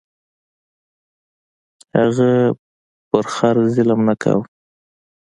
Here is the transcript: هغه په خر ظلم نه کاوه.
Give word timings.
هغه 1.97 2.31
په 3.09 3.19
خر 3.33 3.55
ظلم 3.73 3.99
نه 4.07 4.15
کاوه. 4.21 4.45